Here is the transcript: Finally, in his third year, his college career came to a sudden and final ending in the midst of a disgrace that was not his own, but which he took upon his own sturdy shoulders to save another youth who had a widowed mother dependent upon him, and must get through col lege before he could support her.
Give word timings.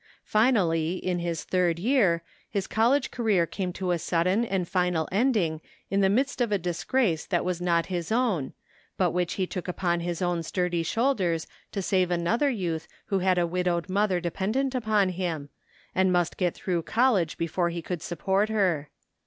Finally, 0.25 0.93
in 0.95 1.19
his 1.19 1.43
third 1.43 1.77
year, 1.77 2.23
his 2.49 2.65
college 2.65 3.11
career 3.11 3.45
came 3.45 3.71
to 3.71 3.91
a 3.91 3.99
sudden 3.99 4.43
and 4.43 4.67
final 4.67 5.07
ending 5.11 5.61
in 5.91 6.01
the 6.01 6.09
midst 6.09 6.41
of 6.41 6.51
a 6.51 6.57
disgrace 6.57 7.23
that 7.27 7.45
was 7.45 7.61
not 7.61 7.85
his 7.85 8.11
own, 8.11 8.53
but 8.97 9.11
which 9.11 9.33
he 9.33 9.45
took 9.45 9.67
upon 9.67 9.99
his 9.99 10.19
own 10.19 10.41
sturdy 10.41 10.81
shoulders 10.81 11.45
to 11.71 11.83
save 11.83 12.09
another 12.09 12.49
youth 12.49 12.87
who 13.09 13.19
had 13.19 13.37
a 13.37 13.45
widowed 13.45 13.89
mother 13.89 14.19
dependent 14.19 14.73
upon 14.73 15.09
him, 15.09 15.49
and 15.93 16.11
must 16.11 16.35
get 16.35 16.55
through 16.55 16.81
col 16.81 17.13
lege 17.13 17.37
before 17.37 17.69
he 17.69 17.83
could 17.83 18.01
support 18.01 18.49
her. 18.49 18.89